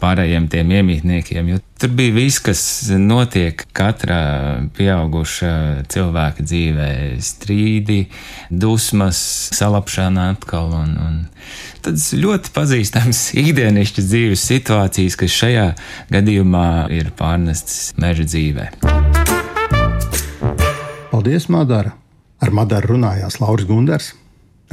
pārējiem 0.00 0.48
tiem 0.52 0.72
iemītniekiem. 0.76 1.48
Jo 1.54 1.60
tur 1.80 1.92
bija 1.96 2.14
viss, 2.16 2.40
kas 2.44 2.60
notiek 3.00 3.64
katrā 3.76 4.20
pieauguša 4.76 5.52
cilvēka 5.92 6.44
dzīvē- 6.44 6.90
strīdi, 7.30 8.06
dusmas, 8.50 9.18
salapšana 9.56 10.30
atkal. 10.36 10.72
Un, 10.76 10.96
un 11.06 11.16
tādas 11.86 12.10
ļoti 12.16 12.52
pazīstamas 12.54 13.20
ikdienišķas 13.42 14.10
dzīves 14.10 14.44
situācijas, 14.50 15.18
kas 15.20 15.38
šajā 15.40 15.66
gadījumā 16.12 16.66
ir 16.94 17.12
pārnestas 17.16 17.94
meža 18.00 18.26
dzīvē. 18.26 18.70
Paldies, 21.12 21.48
Madara! 21.52 21.94
Ar 22.42 22.52
Madaru 22.52 22.92
runājās 22.92 23.38
Lauris 23.40 23.64
Gunders, 23.64 24.10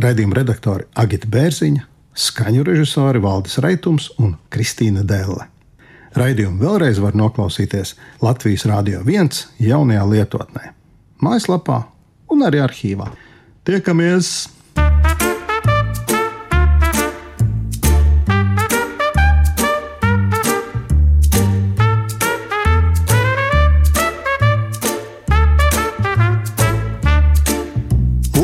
raidījuma 0.04 0.36
redaktori 0.42 0.84
Agita 1.00 1.30
Bērziņa, 1.32 1.86
skaņu 2.20 2.66
režisori 2.68 3.22
Valdis 3.24 3.56
Raitums 3.64 4.10
un 4.20 4.36
Kristīna 4.52 5.06
Dēlle. 5.08 5.48
Raidījumu 6.20 6.60
vēlreiz 6.62 7.00
var 7.02 7.16
noklausīties 7.18 7.96
Latvijas 8.22 8.68
Rādio 8.70 9.00
1 9.08 9.64
jaunajā 9.64 10.04
lietotnē, 10.12 10.74
mājaslapā 11.24 11.80
un 12.36 12.44
arī 12.50 12.62
arhīvā. 12.66 13.08
Tiekamies! 13.64 14.36